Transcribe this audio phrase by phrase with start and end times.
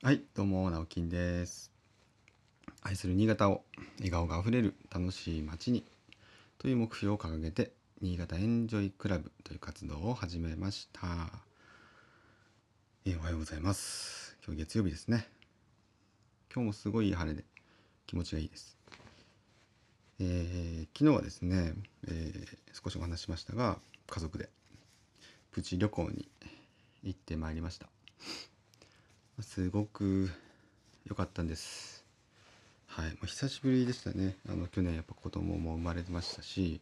[0.00, 1.72] はい、どうも、直金です。
[2.82, 3.62] 愛する新潟を
[3.96, 5.84] 笑顔があふれる楽しい街に
[6.58, 11.00] という目標を掲げて、新潟エンジョイクラブという活動を始めました。
[13.04, 14.36] えおはようございます。
[14.46, 15.26] 今日月曜日ですね。
[16.54, 17.42] 今日もすごい晴れで
[18.06, 18.78] 気持ちがいいです。
[20.20, 21.74] えー昨日はですね、
[22.06, 24.48] えー少しお話しましたが、家族で
[25.50, 26.28] プチ旅行に
[27.02, 27.88] 行ってまいりました。
[29.40, 30.28] すごく
[31.06, 32.04] 良かったんです。
[32.88, 34.36] はい、まあ、久しぶりでしたね。
[34.48, 36.80] あの去年やっぱ子供も生まれてましたし、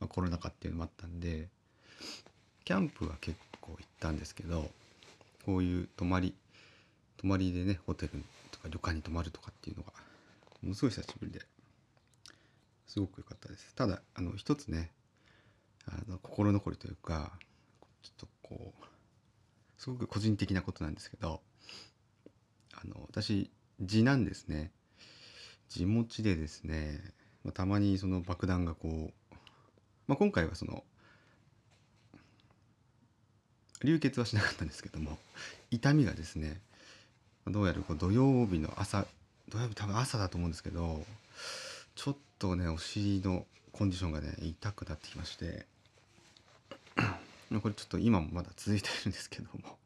[0.00, 1.48] まあ、コロナ禍っていうのもあったんで、
[2.64, 4.68] キャンプは結構行ったんですけど、
[5.46, 6.34] こういう泊まり、
[7.16, 9.92] 泊まりでね、ホテルとか旅館に泊まるとかっていうのが、
[10.62, 11.42] ものすごい久しぶりで、
[12.88, 13.72] すごく良かったです。
[13.76, 14.90] ただ、あの、一つね、
[15.86, 17.38] あの心残りというか、
[18.02, 18.84] ちょっとこう、
[19.80, 21.40] すごく個人的なことなんですけど、
[22.74, 24.70] あの私地なんですね。
[25.68, 26.98] 地持ちでですね、
[27.44, 29.34] まあ、たまにその爆弾がこう、
[30.06, 30.82] まあ、今回はその
[33.84, 35.18] 流血はしなかったんですけども
[35.70, 36.60] 痛みがですね
[37.46, 39.06] どうやらこう土曜日の朝
[39.50, 41.04] 土曜日多分朝だと思うんですけど
[41.94, 45.66] ちょっとねお尻のコンディションがね痛くなってきまして
[46.96, 49.76] これちょっと今もまだ続いてるんですけども。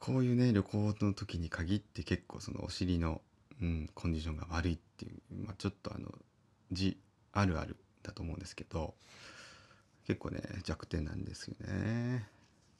[0.00, 3.20] こういうね旅行の時に限って結構そのお尻の、
[3.60, 6.08] うん、コンディションが悪いっていう、まあ、ちょっとあの
[6.72, 6.98] 字
[7.32, 8.94] あるあるだと思うんですけど
[10.06, 12.26] 結構ね弱点なんですよね。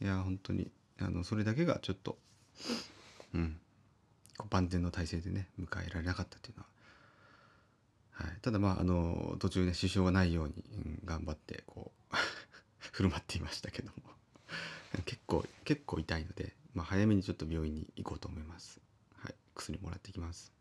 [0.01, 2.17] いや本当にあのそれだけがちょっと
[3.35, 3.59] うん
[4.51, 6.65] 万全の体制でね迎えられなかったっていうの
[8.19, 12.17] は、はい、ただまああの途中ね支障がないように、うん頑張ってこう
[12.79, 14.09] 振る舞っていましたけども。
[15.05, 18.81] 結構結構痛いので、まあ、早めにちょっと病院に行こうと思います。
[19.17, 20.53] はい、薬もらってきます。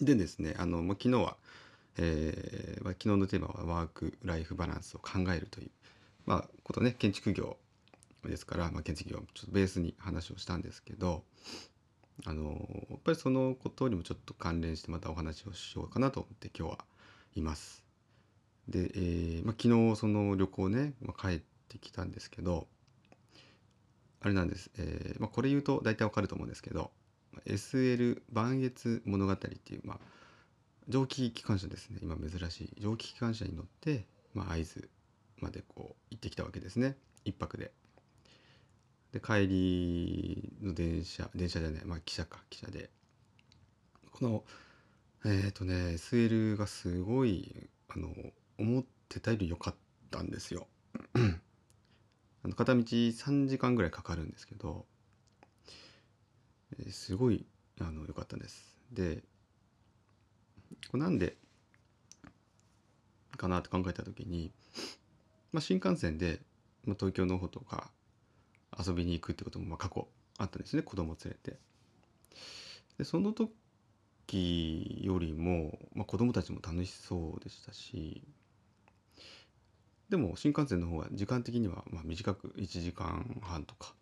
[0.00, 1.36] でですね、あのまあ、昨日は、
[1.96, 5.70] えーまあ、昨日のテーマはワーク・ライフ・バランスを考えるという、
[6.24, 7.56] まあ、ことね建築業
[8.24, 11.24] ですから、まあ、建築業をちょっとベースに話をしたんですけど
[12.24, 16.78] あのやっぱりそのことにもちょっと関連してまたお話をしようかなと思って今日は
[17.34, 17.82] います。
[18.68, 22.68] で、えーまあ、昨日その旅行ね、まあ、帰ってきたんですけど
[24.20, 26.90] あれなんです、えーまあ、これ言うと大体わかると思うんですけど
[27.46, 29.98] SL 磐越物語っていう、まあ、
[30.88, 31.98] 蒸気機関車ですね。
[32.02, 34.88] 今珍しい蒸気機関車に乗って、まあ、会津
[35.40, 36.96] までこう行ってきたわけですね。
[37.24, 37.72] 一泊で。
[39.12, 42.42] で帰りの電車電車じゃないまあ汽車か。
[42.50, 42.90] 汽車で。
[44.12, 44.44] この
[45.24, 48.08] えっ、とね SL がすごいあの
[48.58, 49.74] 思ってたより良かっ
[50.10, 50.66] たんですよ。
[52.44, 54.86] あの片道3時間ぐらいかかるんですけど、
[56.78, 57.46] えすごい
[57.80, 58.78] あの良かったです。
[58.92, 59.22] で
[60.90, 61.36] これなんで
[63.36, 64.52] かなって考えた時に、
[65.52, 66.40] まあ、新幹線で、
[66.84, 67.90] まあ、東京の方とか
[68.78, 70.06] 遊びに行くってこともまあ過去
[70.36, 71.58] あったんですね子供連れて。
[72.98, 78.22] でその時よりも、まあ、子供たちも楽しそうでしたし
[80.08, 83.94] でも新幹線の方が時間的にはまあ短く1時間半とか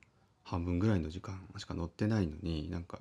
[0.45, 3.01] 半分ぐらいの時間しか乗ってないのになんか、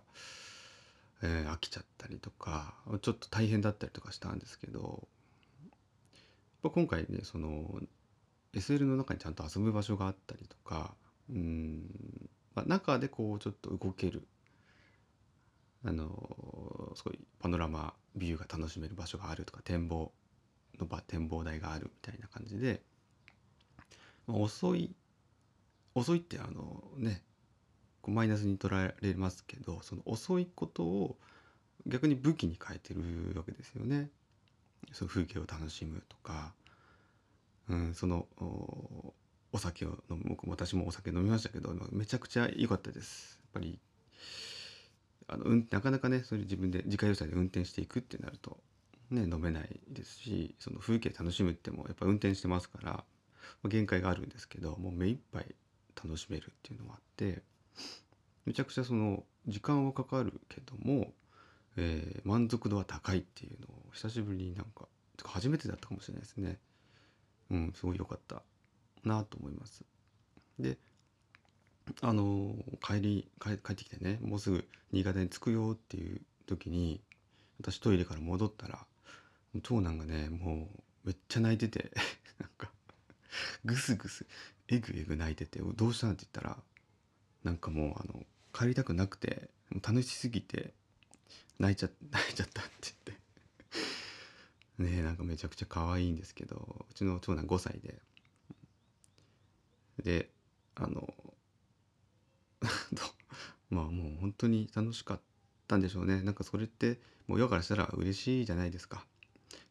[1.21, 5.07] えー飽きちゃったりとかちょっと大変だったりとかしたんですけど
[6.63, 7.79] 今回ねその
[8.53, 10.95] SL の中にちゃんと遊ぶ場所があったりとか
[11.29, 11.83] うん、
[12.55, 14.27] まあ、中でこうちょっと動ける
[15.85, 20.11] あのすごいパノラマビューが楽しめる場所があるとか展望
[20.79, 22.81] の場展望台があるみたいな感じで、
[24.27, 24.95] まあ遅い
[25.93, 27.21] 遅いってあのね
[28.01, 31.17] こうマイナスに捉えられますけどその遅いことを
[31.87, 34.09] 逆に武器に変えてるわけですよね。
[34.91, 36.53] そう風景を楽しむとか、
[37.69, 38.27] うん、その
[39.51, 43.39] お酒を飲む僕私もお酒飲みましたけどめちゃくちゃ良かったです。
[43.41, 43.79] やっぱり
[45.27, 48.59] あの、うん、なかなかねそれ自分で自家用車で運転していくってなると、
[49.09, 53.03] ね、飲めないですしその風景楽しむってもやっぱ運転してますから、
[53.65, 55.55] 限界があるんですけどもう目いっぱい
[55.95, 57.41] 楽しめるっていうのもあって
[58.45, 61.13] めちゃくちゃその時間はかかるけども、
[61.77, 64.87] えー満足度は高いっていうのを久しぶりになんか
[65.23, 66.57] 初めてだったかもしれないですね。
[67.51, 68.41] うん、すごい良かった
[69.03, 69.83] なと思います。
[70.59, 70.77] で
[72.01, 77.01] あの帰り帰帰ってきてねもうすぐ新潟に着くよっていう時に
[77.59, 78.85] 私トイレから戻ったら
[79.61, 81.91] 長男がねもうめっちゃ泣いてて
[82.39, 82.71] なんか
[83.63, 84.25] ぐすぐす
[84.67, 86.63] えぐえぐ泣いてて「どうしたん?」って言ったら
[87.43, 89.49] なんかもうあの帰りたくなくて
[89.81, 90.73] 楽しすぎて
[91.59, 91.87] 泣いちゃ
[92.31, 93.25] いちゃったって言って。
[94.77, 98.01] ねえなんかめちゃくちゃ可愛いんですけどうちの長男5歳で。
[100.03, 100.29] で
[100.75, 101.13] あの
[103.69, 105.21] まあもう本当に楽しかっ
[105.67, 106.21] たんでしょうね。
[106.21, 109.05] なんかそれってもう親からしたら嬉しいじゃないですか。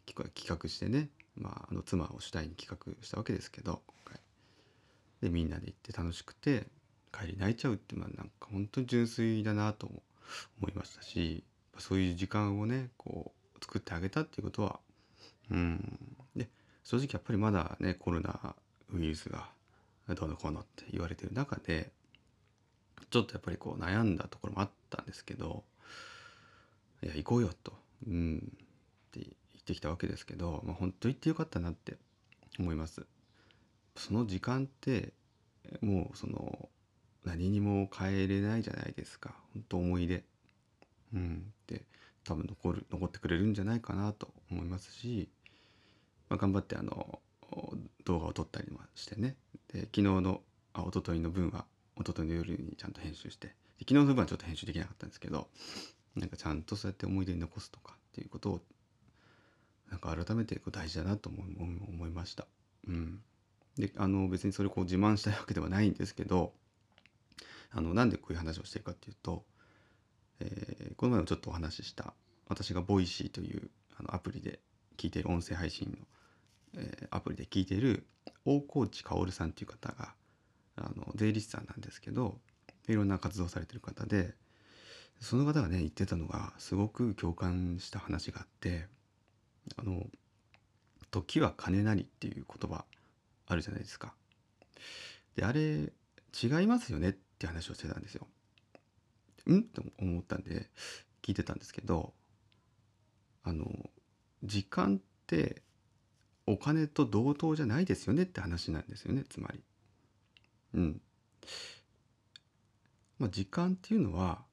[0.07, 4.21] 企画してね、まあ、あの妻を主体に企画したわけですけど今回。
[5.23, 6.67] でみんなで行って楽しくて
[7.13, 9.87] 帰り泣いちゃうってまあなんか本当に純粋だなと
[10.61, 11.45] 思いましたし
[11.79, 14.79] そういう時間をねこう作ってあげたっていうことは
[15.51, 15.99] うん。
[16.37, 16.49] で
[16.83, 18.55] 正直やっぱりまだねコロナ
[18.93, 19.49] ウイルスが
[20.09, 21.91] どうのこうのって言われてる中で
[23.11, 25.65] ちょっとやっぱりこう悩んだところもあったんですけど
[27.03, 27.73] いや行こうよと、
[28.07, 28.53] うん、
[29.09, 29.27] って
[29.65, 31.97] ってきたわけですけど、まあ、本当行ってよかったなって
[32.59, 33.07] 思います。
[33.97, 35.13] その時間って
[35.81, 36.69] もうその
[37.25, 40.23] 何にも変えれないじゃないですか本当思い出。
[41.15, 41.83] うん、で
[42.25, 45.29] 多分残る残ってくれるんじゃないかなと思いますし、
[46.29, 47.21] まあ、頑張ってあの
[48.05, 49.37] 動画を撮ったりもしてね
[49.73, 50.41] で昨日の
[50.73, 51.65] あ一昨日の分は
[51.97, 55.47] 一昨日の夜にちゃんと編集してで昨日の分はちょっと編集できなかったんですけど
[56.17, 58.61] なんかちゃんとそうやって思い出に残すとかっていうことを
[59.95, 61.41] なんか改めてこう大事だなと思
[61.89, 62.47] 思いました。
[62.89, 63.21] うん、
[63.79, 66.53] であの別にそれこう自慢したいわけではないんですけど
[67.71, 69.45] あのなんでこういう話をしてるかっていうと、
[70.41, 72.13] えー、この前もちょっとお話しした
[72.49, 74.59] 私がボイシーというあのアプリで
[74.97, 75.97] 聞いている音声配信
[76.77, 78.05] の、えー、アプリで聞いている
[78.45, 80.15] 大河内薫さんという方が
[80.77, 82.39] あの税理士さんなんですけど
[82.89, 84.35] いろんな活動されてる方で
[85.21, 88.89] その方がね言ってたのがすごく共感した話があって
[91.23, 92.85] 「時は金なり」っていう言葉
[93.47, 94.15] あるじゃないですか。
[95.37, 95.93] であれ
[96.43, 98.27] 違いますよねって話をしてたんですよ。
[99.49, 99.63] ん？
[99.63, 100.71] と思ったんで
[101.23, 102.15] 聞いてたんですけど
[103.45, 103.91] あの
[104.43, 105.63] 時間って
[106.47, 109.63] お金と同等じゃないですよねって話なんですよねつまり。
[110.75, 111.01] うん。
[113.19, 114.45] まあ、時間っていうのは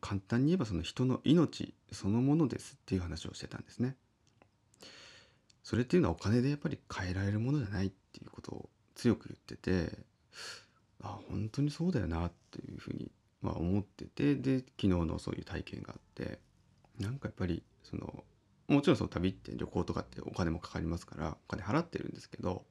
[0.00, 3.96] 簡単に言えばその人の命そのものですっていう話をしてたんですね。
[5.66, 9.98] それっていうのはお金でやっぱり変えられるものじゃないっていうことを強く言ってて
[11.02, 13.10] あ本当にそうだよなっていうふうに、
[13.42, 16.38] まあ、思っててで昨日のそういう体験があって
[17.00, 18.22] なんかやっぱりその
[18.68, 22.62] もちろんその旅って旅行とかってお金もかかりますからお金払ってるんですけど、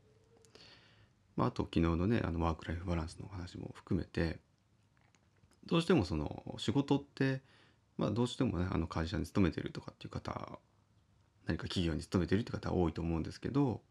[1.36, 4.40] まあ、あと昨日のねあのワーク・ライフ・バランスの話も含めて
[5.66, 7.42] どうしてもその仕事って
[7.98, 10.60] まあどうしてもねあの会社に勤めてるとかっていう方
[11.48, 13.82] 何か企業に勤めてるって方多いと思うんですけど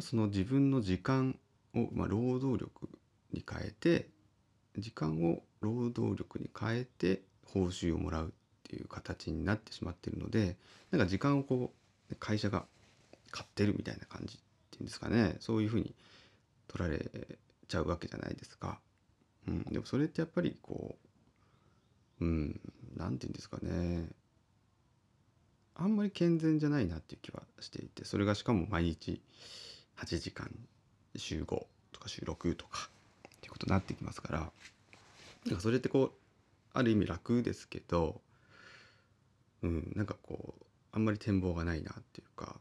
[0.00, 1.38] その自分の時間
[1.74, 2.88] を、まあ、労働力
[3.32, 4.08] に変えて
[4.76, 8.30] 時間を労働力に変えて報酬をもらうっ
[8.68, 10.56] ていう形になってしまってるので
[10.90, 11.72] なんか時間をこ
[12.10, 12.64] う会社が
[13.30, 14.40] 買ってるみたいな感じっ
[14.70, 15.36] ていうんですかね。
[15.40, 15.94] そういうふうに
[16.68, 17.10] 取られ
[17.66, 18.80] ちゃうわけじゃないですか。
[19.46, 20.96] うん、でもそれってやっぱりこ
[22.20, 22.60] ううん。
[22.96, 24.08] 何て言うんですかね。
[25.78, 29.22] あんまり健全じゃないなっていう気はしていてそれがしかも毎日
[29.96, 30.50] 8時間
[31.16, 31.46] 週5
[31.92, 32.90] とか週6とか
[33.28, 34.52] っていうことになってきますから
[35.46, 36.10] なんかそれってこう
[36.74, 38.20] ある意味楽ですけど
[39.62, 42.56] うんなんかこうあんまり展望がないなっていうか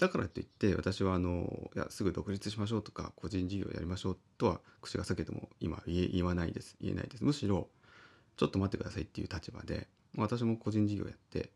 [0.00, 7.24] だからといって私はあのいやすぐ独立しましょうとか個人事業やりましょうとは口が裂けても今言わないです言えないです。
[7.24, 7.68] むしろ
[8.36, 11.50] ちょっと待ってくださいっていう立場で私も個人事業やって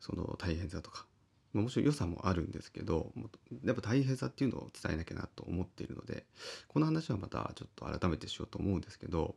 [0.00, 1.06] その大変さとか
[1.52, 3.12] もちろん良さもあるんですけど
[3.64, 6.24] やっぱ大変さっていうのを伝えなきゃなと思っているので
[6.68, 9.34] この話はまたちょっと改めてしようと思うんですけど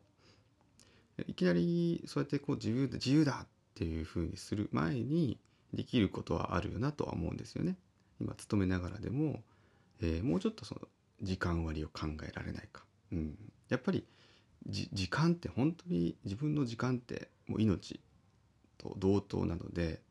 [1.27, 5.39] いきなりそうやってこう自由だ自由だっていうふうにする前に
[5.73, 7.77] できることはあるよなとは思うんですよね。
[8.19, 9.41] 今勤めながらでも、
[10.01, 10.81] えー、もうちょっとその
[11.21, 13.37] 時間割を考えられないか、うん、
[13.69, 14.05] やっぱり
[14.65, 18.01] 時間って本当に自分の時間ってもう命
[18.79, 20.01] と同等なので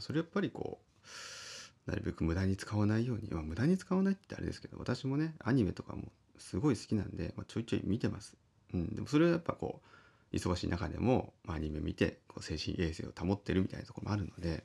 [0.00, 0.80] それやっぱりこ
[1.86, 6.04] うなるべく無駄に使わないように、まあ、無駄に使わないってあれですけど私もねアニメとかも
[6.38, 8.36] すごい好きなんで、まあ、ちょいちょい見てます、
[8.74, 9.80] うん、でもそれはやっぱこ
[10.32, 14.64] う忙しい中でも、まあ、アニメ見てこう精神衛生を保ってるみたいなとこもあるので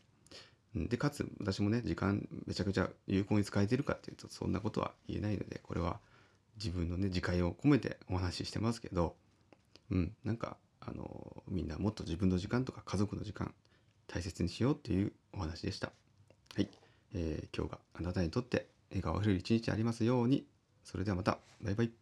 [0.78, 6.00] んでかつ私もね時間めちゃくちゃ有効に使えてるかっていうとそんなことは言えないのでこれは
[6.58, 9.16] 自分のね自戒を込めてお話ししてますけど
[9.92, 13.54] うんなんかあのみんなもっと自分の時間とか家族の時間
[14.08, 15.92] 大切にしようっていうお話でした。
[16.56, 16.68] はい、
[17.14, 20.46] えー、今日があなたにとって笑顔あふれる一日ありますように。
[20.84, 22.01] それではまたバイバイ。